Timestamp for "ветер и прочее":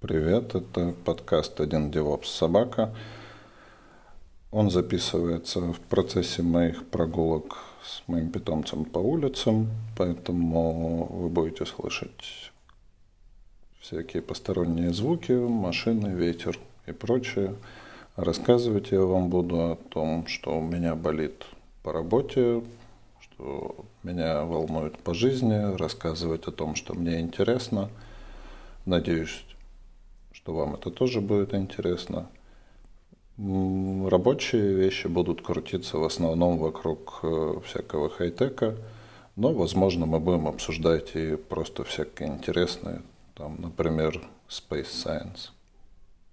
16.14-17.56